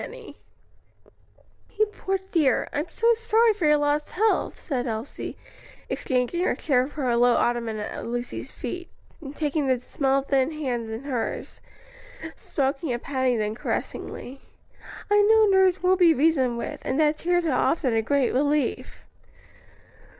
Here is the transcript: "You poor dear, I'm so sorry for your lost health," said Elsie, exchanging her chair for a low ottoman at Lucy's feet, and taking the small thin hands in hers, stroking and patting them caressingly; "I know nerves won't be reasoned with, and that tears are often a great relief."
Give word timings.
"You 1.77 1.85
poor 1.95 2.17
dear, 2.31 2.67
I'm 2.73 2.89
so 2.89 3.13
sorry 3.13 3.53
for 3.53 3.67
your 3.67 3.77
lost 3.77 4.13
health," 4.13 4.57
said 4.57 4.87
Elsie, 4.87 5.37
exchanging 5.91 6.43
her 6.43 6.55
chair 6.55 6.87
for 6.87 7.07
a 7.07 7.17
low 7.17 7.35
ottoman 7.35 7.77
at 7.77 8.07
Lucy's 8.07 8.49
feet, 8.51 8.89
and 9.21 9.35
taking 9.35 9.67
the 9.67 9.79
small 9.79 10.23
thin 10.23 10.53
hands 10.53 10.89
in 10.89 11.03
hers, 11.03 11.61
stroking 12.35 12.91
and 12.91 13.03
patting 13.03 13.37
them 13.37 13.53
caressingly; 13.53 14.41
"I 15.11 15.21
know 15.21 15.45
nerves 15.55 15.83
won't 15.83 15.99
be 15.99 16.15
reasoned 16.15 16.57
with, 16.57 16.81
and 16.83 16.99
that 16.99 17.19
tears 17.19 17.45
are 17.45 17.51
often 17.53 17.93
a 17.93 18.01
great 18.01 18.33
relief." 18.33 19.01